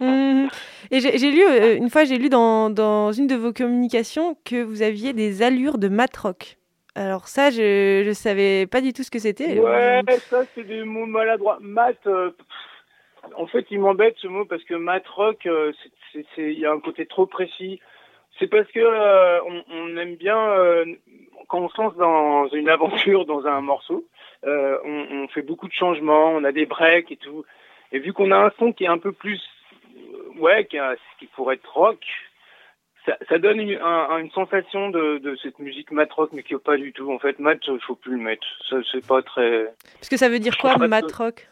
[0.00, 0.48] Mhm.
[0.90, 4.62] Et j'ai lu, euh, une fois, j'ai lu dans, dans une de vos communications que
[4.62, 6.56] vous aviez des allures de matrock.
[6.94, 9.60] Alors ça, je ne savais pas du tout ce que c'était.
[9.60, 11.58] Ouais, ça c'est des mots maladroits.
[11.60, 12.30] Mat, euh,
[13.36, 15.72] en fait, il m'embête ce mot parce que mat rock, euh,
[16.36, 17.80] il y a un côté trop précis.
[18.38, 20.84] C'est parce que euh, on, on aime bien euh,
[21.48, 24.06] quand on se lance dans une aventure, dans un morceau,
[24.46, 27.44] euh, on, on fait beaucoup de changements, on a des breaks et tout.
[27.92, 29.42] Et vu qu'on a un son qui est un peu plus,
[30.38, 31.98] ouais, qui, a- qui pourrait être rock,
[33.06, 36.54] ça, ça donne une, un- une sensation de, de cette musique mat rock, mais qui
[36.54, 37.10] est pas du tout.
[37.10, 38.46] En fait, mat, il faut plus le mettre.
[38.68, 39.64] Ça, c'est pas très.
[39.94, 41.48] Parce que ça veut dire quoi, pas matrock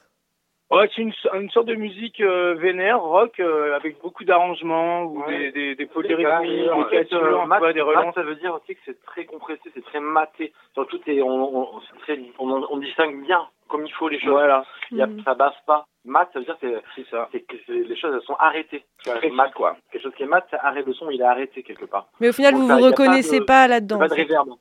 [0.70, 5.24] Ouais, c'est une, une sorte de musique euh, vénère, rock, euh, avec beaucoup d'arrangements ou
[5.28, 8.14] des, des, des polyrythmies, des cassures, euh, mat, des mat, relances.
[8.16, 10.52] ça veut dire aussi que c'est très compressé, c'est très maté.
[10.74, 14.30] Surtout, c'est- on, on, c'est très- on, on distingue bien comme il faut les choses.
[14.30, 14.64] Voilà.
[14.90, 15.22] Il y a, Mhm.
[15.24, 15.84] Ça basse pas.
[16.04, 17.28] Mat, ça veut dire que c'est, C'est ça.
[17.32, 18.84] c'est que les choses elles sont arrêtées.
[19.32, 19.76] Mat, quoi.
[19.92, 22.06] Quelque chose qui est mat, ça arrête le son, il est arrêté quelque part.
[22.20, 23.98] Mais au final, Donc, vous vous pas reconnaissez de- pas là-dedans.
[23.98, 24.14] Pas de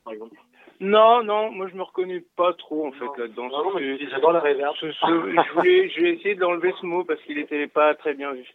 [0.04, 0.36] par exemple.
[0.80, 3.48] Non, non, moi je me reconnais pas trop en fait là-dedans.
[3.50, 7.04] Non, non, mais j'adore la ce- ce- je voulais, je vais essayer d'enlever ce mot
[7.04, 8.46] parce qu'il était pas très bien vu.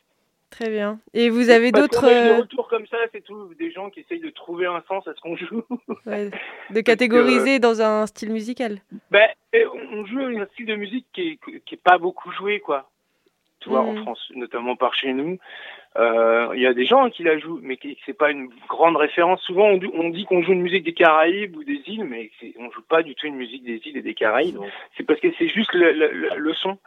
[0.51, 0.99] Très bien.
[1.15, 4.21] Et vous avez d'autres des euh, retours comme ça, c'est tout, des gens qui essayent
[4.21, 5.63] de trouver un sens à ce qu'on joue.
[6.07, 6.31] ouais,
[6.71, 8.79] de catégoriser dans un style musical
[9.13, 9.29] Ben,
[9.93, 12.91] on joue un style de musique qui est, qui est pas beaucoup joué, quoi.
[13.61, 14.03] Tu vois, en Mhm.
[14.03, 15.39] France, notamment par chez nous.
[15.97, 19.43] Euh, Il y a des gens qui la jouent, mais c'est pas une grande référence.
[19.43, 22.31] Souvent, on, dit- on dit qu'on joue une musique des Caraïbes ou des îles, mais
[22.59, 24.59] on joue pas du tout une musique des îles et des Caraïbes.
[24.97, 26.79] C'est parce que c'est juste le, le- le- le son.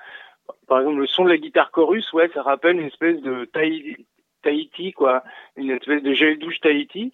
[0.68, 4.06] Par exemple, le son de la guitare chorus, ouais, ça rappelle une espèce de Tahiti,
[4.44, 5.24] Tahiti, quoi,
[5.58, 7.12] une espèce de gel douche Tahiti.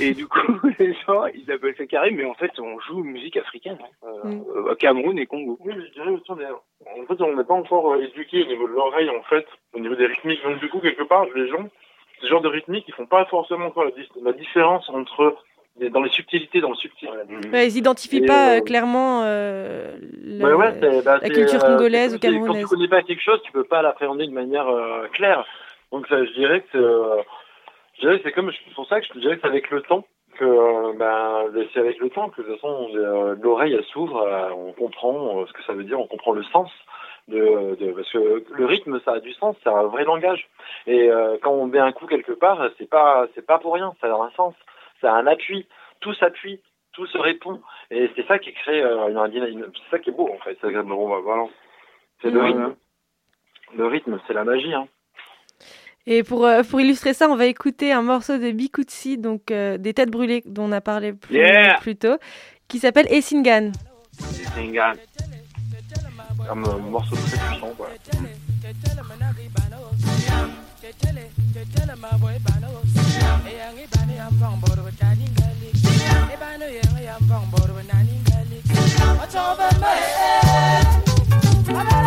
[0.00, 0.38] Et du coup,
[0.78, 4.08] les gens, ils appellent ça Caraïbes, mais en fait, on joue musique africaine, hein,
[4.56, 5.58] euh, Cameroun et Congo.
[5.64, 8.72] Oui, je dirais aussi, en fait, on n'est pas encore euh, éduqué au niveau de
[8.72, 10.42] l'oreille, en fait, au niveau des rythmiques.
[10.42, 11.68] Donc, du coup, quelque part, les gens,
[12.22, 13.84] ce genre de rythmiques, ils font pas forcément encore
[14.22, 15.36] la, différence entre,
[15.92, 17.08] dans les subtilités, dans le subtil.
[17.52, 21.68] Ouais, Ils n'identifient pas euh, euh, clairement euh, le- Ouais, ouais, bah, la culture euh,
[21.76, 22.66] congolaise ou si- Quand tu camerounaise.
[22.66, 25.44] connais pas quelque chose, tu peux pas l'appréhender de manière euh, claire.
[25.92, 27.22] Donc ça, je dirais que c'est, euh,
[27.94, 30.04] je dirais que c'est comme, pour ça que je dirais que c'est avec le temps
[30.36, 34.22] que, euh, ben, c'est avec le temps que de toute façon euh, l'oreille elle s'ouvre,
[34.22, 36.70] euh, on comprend euh, ce que ça veut dire, on comprend le sens.
[37.26, 40.48] De, de- parce que le rythme ça a du sens, c'est un vrai langage.
[40.86, 43.92] Et euh, quand on met un coup quelque part, c'est pas c'est pas pour rien,
[44.00, 44.54] ça a un sens,
[45.02, 45.66] ça a un appui,
[46.00, 46.62] tout s'appuie,
[46.94, 47.60] tout se répond.
[47.90, 50.56] Et c'est ça qui crée euh, une, une- c'est ça qui est beau en fait.
[50.62, 50.82] C'est bah,
[51.22, 51.44] voilà.
[52.30, 52.74] Le rythme.
[53.76, 54.72] Le rythme, c'est la magie.
[54.72, 54.88] Hein.
[56.10, 59.76] Et pour, euh, pour illustrer ça, on va écouter un morceau de Bikutsi, donc euh,
[59.76, 62.16] des têtes brûlées dont on a parlé plus, Yeah plus tôt,
[62.66, 63.72] qui s'appelle Essingan.
[64.72, 64.96] Gamme.
[66.50, 67.90] Un euh, morceau très puissant, quoi.
[81.68, 81.97] De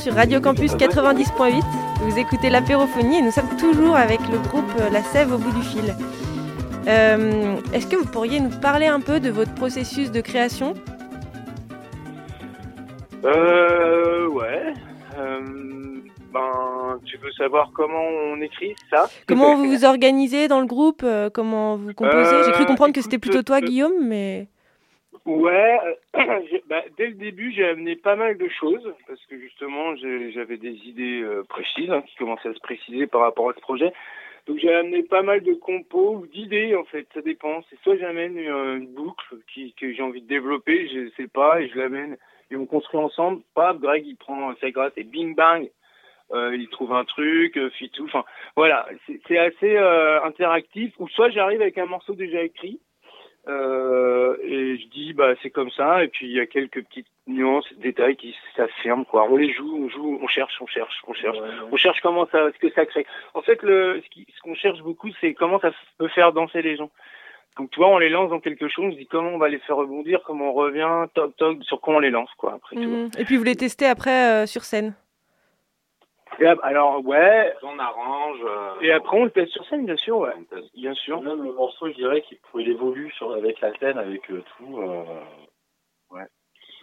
[0.00, 1.62] sur Radio Campus 90.8,
[2.00, 5.52] vous écoutez l'apérophonie et nous sommes toujours avec le groupe euh, La Sève au bout
[5.52, 5.94] du fil.
[6.88, 10.72] Euh, Est-ce que vous pourriez nous parler un peu de votre processus de création?
[13.26, 14.72] Euh, ouais.
[15.18, 15.40] Euh,
[16.32, 19.06] ben, tu veux savoir comment on écrit ça?
[19.26, 21.04] Comment vous vous organisez dans le groupe?
[21.34, 22.44] Comment vous composez?
[22.46, 24.48] J'ai cru comprendre que c'était plutôt toi, Guillaume, mais...
[25.26, 25.78] Ouais,
[26.16, 30.56] euh, bah, dès le début, j'ai amené pas mal de choses parce que justement, j'avais
[30.56, 33.92] des idées euh, précises hein, qui commençaient à se préciser par rapport à ce projet.
[34.46, 37.62] Donc j'ai amené pas mal de compos ou d'idées en fait, ça dépend.
[37.68, 41.60] C'est soit j'amène euh, une boucle qui, que j'ai envie de développer, je sais pas,
[41.60, 42.16] et je l'amène
[42.50, 43.42] et on construit ensemble.
[43.54, 45.70] Paf, Greg il prend sa gratte et bing bang,
[46.32, 48.04] euh, il trouve un truc, euh, Fitou.
[48.06, 48.24] Enfin
[48.56, 48.88] voilà,
[49.28, 50.94] c'est assez euh, interactif.
[50.98, 52.80] Ou soit j'arrive avec un morceau déjà écrit.
[53.48, 56.04] Euh, et je dis bah c'est comme ça.
[56.04, 59.26] Et puis il y a quelques petites nuances détails qui s'affirment quoi.
[59.30, 61.38] On les joue on joue on cherche on cherche on cherche.
[61.72, 63.06] On cherche comment ça ce que ça crée.
[63.32, 66.90] En fait le ce qu'on cherche beaucoup c'est comment ça peut faire danser les gens.
[67.56, 69.48] Donc tu vois on les lance dans quelque chose on se dit comment on va
[69.48, 72.76] les faire rebondir comment on revient toc toc sur quoi on les lance quoi après
[72.76, 72.84] vois.
[72.84, 73.10] Mhm.
[73.18, 74.94] Et puis vous les testez après euh, sur scène
[76.38, 78.38] Et ap- alors ouais On arrange.
[78.44, 80.32] euh, et après on le teste sur scène bien sûr ouais
[80.74, 84.42] bien sûr Même le morceau, je dirais qu'il évolue sur, avec la scène, avec euh,
[84.56, 84.78] tout.
[84.80, 85.04] euh,
[86.12, 86.22] ouais.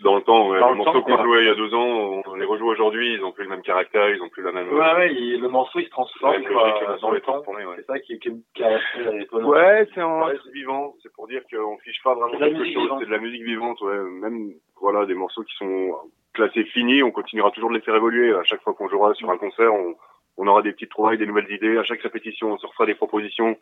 [0.04, 0.60] Dans le temps, ouais.
[0.60, 2.68] Dans les le morceaux temps, qu'on jouait il y a deux ans, on les rejoue
[2.68, 4.72] aujourd'hui, ils ont plus le même caractère, ils ont plus la même.
[4.72, 7.42] Ouais, ouais, il- le morceau il se transforme quoi, morceau dans le temps.
[7.48, 7.64] ouais.
[7.78, 9.48] C'est ça qui, est- qui, est- qui est assez étonnant.
[9.50, 12.48] ouais c'est en reste vivant, c'est pour dire qu'on fiche pas vraiment C'est de la
[12.50, 13.00] quelque musique chose, vivante.
[13.00, 13.98] c'est de la musique vivante, ouais.
[14.22, 15.96] Même, voilà, des morceaux qui sont
[16.38, 18.34] classés finis, on continuera toujours de les faire évoluer.
[18.34, 19.96] À chaque fois qu'on jouera sur un concert, on,
[20.38, 21.78] on aura des petites trouvailles, des nouvelles idées.
[21.78, 23.58] À chaque répétition, on se refera des propositions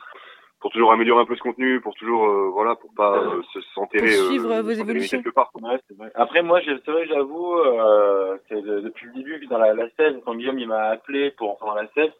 [0.61, 3.59] pour toujours améliorer un peu ce contenu, pour toujours, euh, voilà, pour pas euh, se
[3.73, 4.15] s'enterrer.
[4.17, 5.17] Pour suivre, euh, vos évolutions.
[5.21, 5.51] quelque part.
[5.51, 5.69] quoi.
[5.69, 6.11] Ouais, c'est vrai.
[6.15, 10.21] Après, moi, c'est vrai, j'avoue, euh, c'est de- depuis le début, dans la, la scène,
[10.25, 12.11] quand Guillaume il m'a appelé pour entrer dans la scène,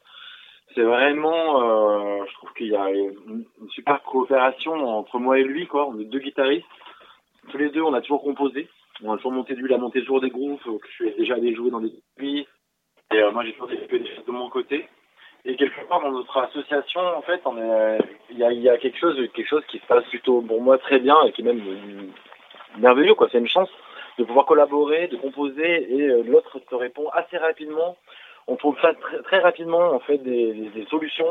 [0.76, 5.44] c'est vraiment, euh, je trouve qu'il y a une, une super coopération entre moi et
[5.44, 5.88] lui, quoi.
[5.88, 6.66] On est deux guitaristes.
[7.50, 8.68] Tous les deux, on a toujours composé.
[9.04, 11.12] On a toujours monté, lui, il a monté toujours des groupes euh, que je suis
[11.16, 12.48] déjà allé jouer dans des pays.
[13.14, 14.88] Et euh, moi, j'ai toujours développé des choses de mon côté.
[15.44, 18.00] Et quelque part, dans notre association, en fait, on est,
[18.32, 20.62] il y a, il y a quelque chose, quelque chose qui se passe plutôt, pour
[20.62, 23.28] moi, très bien et qui est même euh, merveilleux, quoi.
[23.32, 23.70] C'est une chance
[24.18, 27.98] de pouvoir collaborer, de composer et euh, l'autre te répond assez rapidement.
[28.48, 31.26] On trouve ça très, très rapidement, en fait, des, des, des solutions.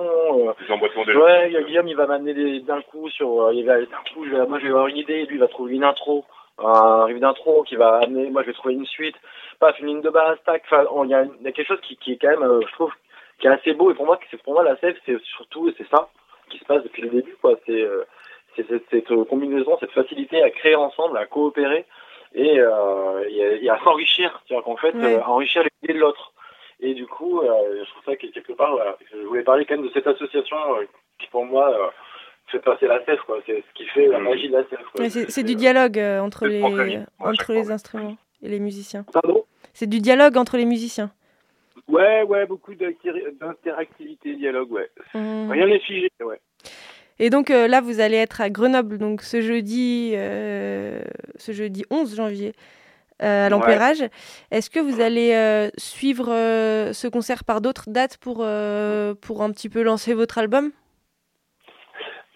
[0.61, 3.53] Des emboîtements de Ouais, Guillaume, il va m'amener d'un coup sur.
[3.53, 5.49] il va, d'un coup, je vais- moi, je vais avoir une idée, lui, il va
[5.49, 6.25] trouver une intro,
[6.59, 8.31] un riff d'intro qui va amener.
[8.31, 9.17] Moi, je vais trouver une suite,
[9.61, 10.63] paf, une ligne de base, tac.
[10.67, 12.73] Enfin, il y, a y a quelque chose qui, qui est quand même, euh, je
[12.75, 12.93] trouve,
[13.39, 13.91] qui est assez beau.
[13.91, 16.09] Et pour moi, c'est pour moi la sève, c'est surtout, c'est ça
[16.51, 17.55] qui se passe depuis le début, quoi.
[17.67, 18.05] C'est euh,
[18.57, 21.85] cette, cette combinaison, cette facilité à créer ensemble, à coopérer
[22.35, 24.41] et, euh, et, à- s'enrichir.
[24.47, 25.15] C'est-à-dire qu'en fait, Ouais.
[25.17, 26.33] euh, enrichir les idées de l'autre.
[26.81, 29.77] Et du coup, euh, je trouve ça que quelque part, voilà, je voulais parler quand
[29.77, 30.85] même de cette association euh,
[31.19, 31.89] qui, pour moi, euh,
[32.47, 33.39] fait passer la sève, quoi.
[33.47, 35.11] C'est ce qui fait la magie de la sève.
[35.11, 39.05] C'est c'est du dialogue euh, entre les, transféré, ouais, entre les instruments et les musiciens.
[39.13, 39.45] Pardon?
[39.73, 41.11] C'est du dialogue entre les musiciens.
[41.89, 45.51] ouais ouais beaucoup d'inter- d'interactivité dialogue ouais Mhm.
[45.51, 46.41] rien n'est figé ouais
[47.19, 51.01] Et donc euh, là, vous allez être à Grenoble donc ce jeudi, euh,
[51.37, 52.53] ce jeudi 11 janvier
[53.23, 54.03] euh, à l'Empérage.
[54.51, 59.43] Est-ce que vous allez euh, suivre euh, ce concert par d'autres dates pour, euh, pour
[59.43, 60.73] un petit peu lancer votre album?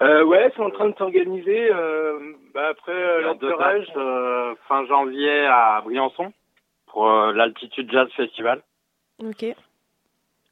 [0.01, 1.73] Euh, ouais, c'est en train de s'organiser.
[1.73, 2.19] Euh,
[2.55, 3.87] bah après euh, l'entourage.
[3.97, 6.33] euh, fin janvier à Briançon
[6.87, 8.63] pour euh, l'Altitude Jazz Festival.
[9.23, 9.45] Ok.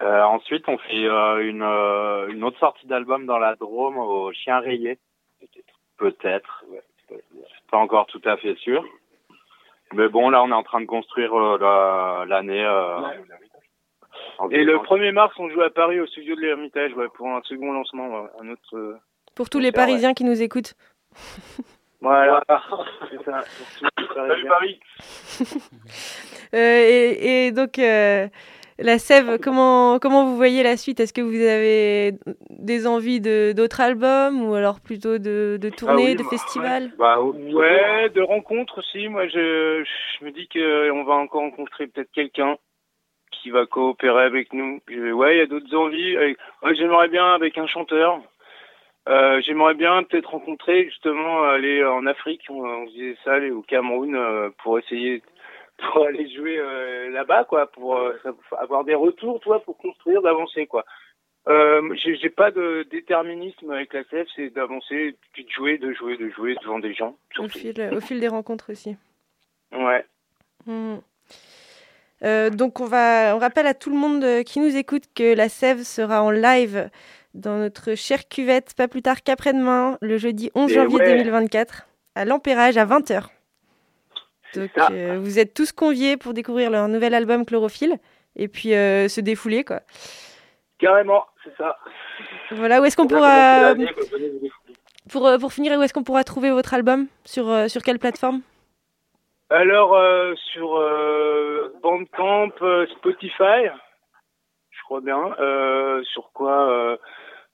[0.02, 4.32] Euh, ensuite, on fait euh, une, euh, une autre sortie d'album dans la Drôme au
[4.32, 4.98] Chien Rayé.
[5.96, 6.64] Peut-être.
[7.08, 7.22] C'est
[7.70, 8.84] pas encore tout à fait sûr.
[9.94, 12.64] Mais bon, là, on est en train de construire euh, la- l'année.
[12.64, 13.00] euh,
[14.50, 14.96] Et le décembre.
[14.98, 18.08] 1er mars, on joue à Paris au studio de l'Ermitage, ouais, pour un second lancement,
[18.08, 18.74] ouais, un autre.
[18.76, 18.98] euh,
[19.36, 19.72] Pour tous les ouais.
[19.72, 20.74] Parisiens qui nous écoutent.
[22.02, 22.42] Voilà.
[23.10, 23.42] C'est ça,
[24.14, 24.48] Parisiens.
[24.48, 24.80] Paris.
[26.54, 26.58] Euh,
[26.88, 28.28] et, et donc, euh,
[28.78, 31.00] la Sève, comment, comment vous voyez la suite?
[31.00, 32.12] Est-ce que vous avez
[32.50, 36.92] des envies de d'autres albums ou alors plutôt de, de tournées, oui, de bah, festivals?
[36.98, 39.08] Bah, Ouais, de rencontres aussi.
[39.08, 39.82] Moi, je,
[40.20, 42.56] je me dis que on va encore rencontrer peut-être quelqu'un
[43.32, 44.80] qui va coopérer avec nous.
[44.88, 46.16] Je- ouais, il y a d'autres envies.
[46.16, 48.20] Avec- ouais, J'aimerais bien avec un chanteur.
[49.08, 52.42] Euh, J'aimerais bien peut-être rencontrer justement aller en Afrique.
[52.48, 55.22] On, on se disait ça, aller au Cameroun euh, pour essayer
[55.92, 58.14] pour aller jouer euh, là-bas, quoi, pour euh,
[58.58, 60.84] avoir des retours, toi, pour construire, d'avancer, quoi.
[61.48, 66.16] Euh, j'ai pas de déterminisme avec la CF, c'est d'avancer, puis de jouer, de jouer,
[66.16, 67.16] de jouer devant des gens.
[67.38, 68.96] au fil, au fil des rencontres aussi
[69.72, 70.04] Ouais.
[72.22, 75.34] Euh, donc on va, on rappelle à tout le monde euh, qui nous écoute que
[75.34, 76.90] la Sève sera en live
[77.36, 81.18] dans notre chère cuvette pas plus tard qu'après-demain, le jeudi 11 Et janvier ouais.
[81.18, 83.26] 2024, à l'Empérage à 20h.
[84.54, 87.98] Donc euh, vous êtes tous conviés pour découvrir leur nouvel album Chlorophylle
[88.36, 89.80] et puis euh, se défouler quoi.
[90.78, 91.78] Carrément, c'est ça.
[92.52, 93.74] Voilà, où est-ce qu'on Pour pourra
[95.10, 97.06] pour, euh, pour finir, où est-ce qu'on pourra trouver votre album?
[97.24, 98.40] Sur, sur quelle plateforme?
[99.50, 100.80] Alors, euh, sur
[101.82, 102.50] Bandcamp,
[102.96, 103.68] Spotify,
[104.70, 105.34] je crois bien.
[106.12, 106.98] Sur quoi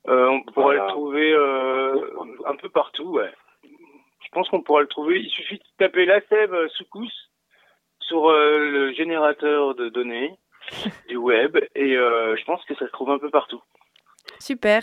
[0.06, 0.82] On pourrait Voilà.
[0.84, 1.96] le trouver euh,
[2.46, 3.30] un peu partout, ouais.
[3.64, 5.20] Je pense qu'on pourra le trouver.
[5.20, 7.10] Il suffit de taper la sève euh, Soukous
[8.00, 10.34] sur euh, le générateur de données
[11.08, 13.62] du web et euh, je pense que ça se trouve un peu partout.
[14.38, 14.82] Super.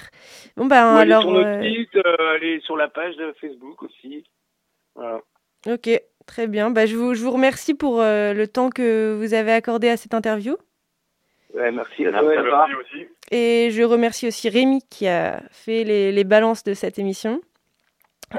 [0.56, 3.34] Bon ben Ou aller alors sur notre euh, site, euh, aller sur la page de
[3.42, 4.24] Facebook aussi.
[4.96, 5.20] Voilà.
[5.68, 5.90] Ok,
[6.28, 6.70] très bien.
[6.70, 9.98] Bah, je, vous, je vous remercie pour euh, le temps que vous avez accordé à
[9.98, 10.56] cette interview.
[11.54, 12.22] Ouais, merci à toi.
[12.24, 13.08] Merci aussi.
[13.32, 17.42] Et je remercie aussi Rémi qui a fait les, les balances de cette émission.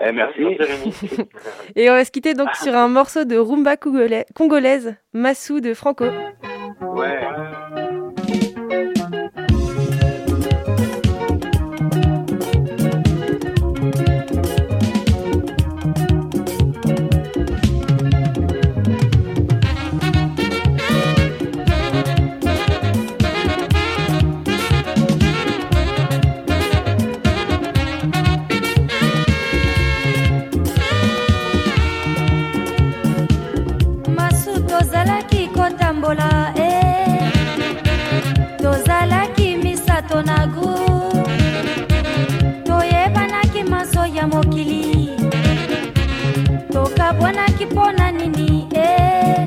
[0.01, 0.43] Eh, merci.
[1.77, 5.75] Et on va se quitter donc sur un morceau de rumba congolais- congolaise, Massou de
[5.75, 6.05] Franco.
[6.95, 7.19] Ouais.
[40.41, 40.71] Misato na gu
[42.65, 45.11] toyebanaki maso ya mokili.
[46.73, 49.47] Tokabwanaki mpo na nini e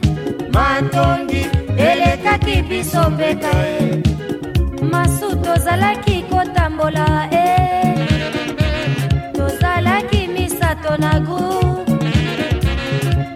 [0.53, 1.45] matongi
[1.77, 4.03] elekaki biso mbeka e
[4.91, 7.47] masu tozalaki kotambola e
[9.37, 11.39] tozalaki misato na gu.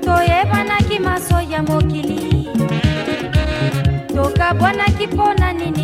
[0.06, 2.48] Toyebanaki maso ya mokili.
[4.16, 5.77] Tokabwanaki mpo na nini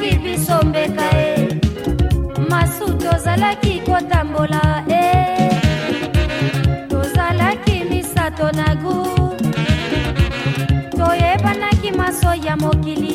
[0.00, 1.48] elekaki biso mbeka e.
[2.50, 5.50] Masu tozalaki kotambola e.
[6.88, 8.94] Tozalaki misato na gu.
[10.96, 13.09] Toyebanaki maso ya mokili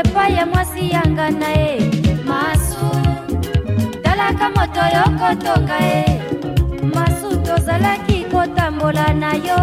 [0.00, 1.90] epai ya mwasi yanga na ye
[2.24, 2.88] masu.
[4.02, 6.04] Talaka moto yo kotonga ye
[6.94, 9.60] masu tozalaki kotambola na yo.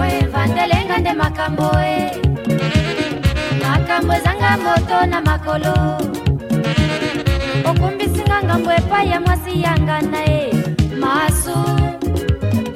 [0.00, 1.96] Oevandelenga nde makambo e.
[3.62, 5.76] Makambo ezanga moto na makolo.
[7.68, 10.52] Okumbisinga ngambo epai ya mwasi yanga na ye
[11.02, 11.58] masu.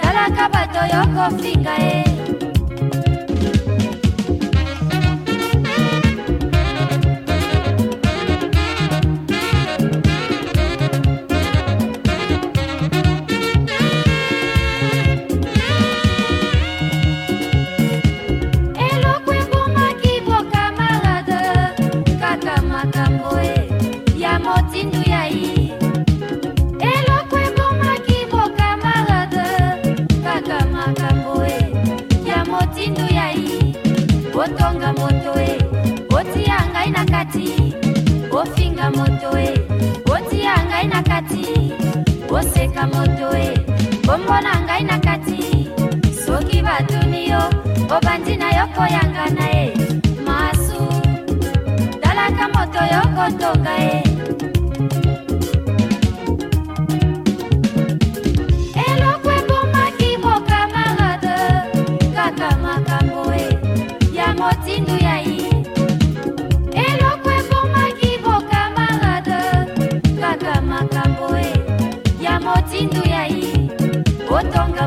[0.00, 2.07] Talaka bato yo kofinga ye
[38.88, 39.54] ofinga moto e
[40.10, 41.72] otia ngai na kati.
[42.28, 43.58] Oseka moto e
[44.06, 45.68] bombona ngai na kati.
[46.24, 47.42] Soki batuni yo
[47.90, 49.74] obandi na yo koyanga na ye.
[50.24, 50.80] Masu
[52.00, 54.47] talaka moto yo kotonga ye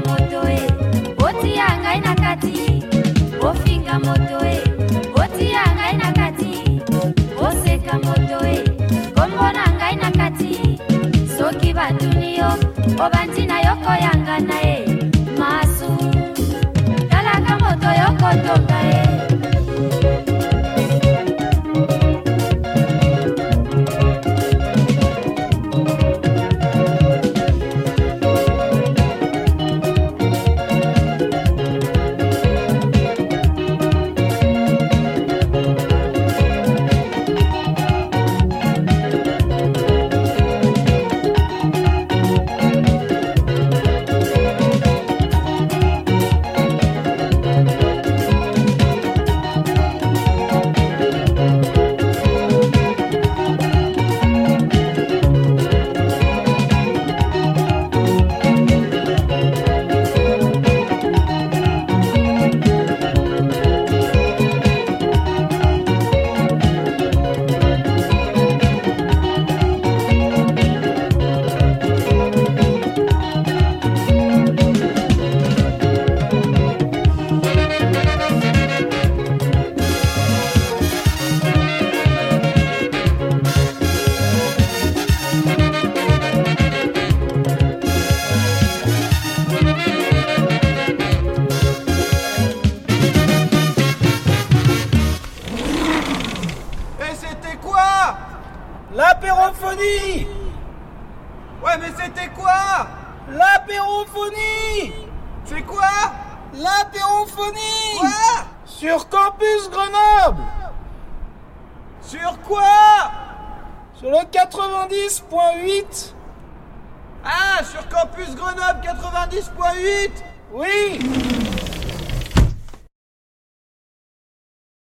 [0.08, 0.62] moto e
[1.26, 2.56] otia ngai na kati.
[3.50, 4.58] Ofinga moto e
[5.22, 6.54] otia ngai na kati.
[7.46, 8.58] Oseka moto e
[9.16, 10.54] kombona ngai na kati.
[11.38, 12.52] Soki batuni yo
[13.04, 14.78] obandi na yo koyanga na ye
[15.40, 15.92] masu.
[17.10, 19.11] Talaka moto yo kotonga ye